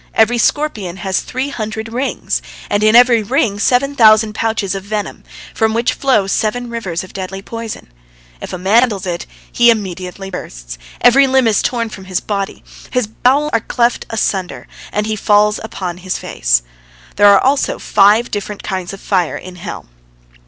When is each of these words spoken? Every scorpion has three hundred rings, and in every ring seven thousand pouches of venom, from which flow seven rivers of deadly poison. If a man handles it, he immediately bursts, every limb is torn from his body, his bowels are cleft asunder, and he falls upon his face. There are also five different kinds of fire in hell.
Every 0.15 0.39
scorpion 0.39 0.97
has 0.97 1.19
three 1.21 1.49
hundred 1.49 1.93
rings, 1.93 2.41
and 2.71 2.83
in 2.83 2.95
every 2.95 3.21
ring 3.21 3.59
seven 3.59 3.93
thousand 3.95 4.33
pouches 4.33 4.73
of 4.73 4.83
venom, 4.83 5.23
from 5.53 5.75
which 5.75 5.93
flow 5.93 6.25
seven 6.25 6.71
rivers 6.71 7.03
of 7.03 7.13
deadly 7.13 7.43
poison. 7.43 7.85
If 8.41 8.51
a 8.51 8.57
man 8.57 8.79
handles 8.79 9.05
it, 9.05 9.27
he 9.51 9.69
immediately 9.69 10.31
bursts, 10.31 10.79
every 11.01 11.27
limb 11.27 11.45
is 11.47 11.61
torn 11.61 11.89
from 11.89 12.05
his 12.05 12.19
body, 12.19 12.63
his 12.89 13.05
bowels 13.05 13.51
are 13.53 13.59
cleft 13.59 14.07
asunder, 14.09 14.67
and 14.91 15.05
he 15.05 15.15
falls 15.15 15.59
upon 15.63 15.97
his 15.97 16.17
face. 16.17 16.63
There 17.17 17.27
are 17.27 17.39
also 17.39 17.77
five 17.77 18.31
different 18.31 18.63
kinds 18.63 18.93
of 18.93 18.99
fire 19.01 19.37
in 19.37 19.57
hell. 19.57 19.85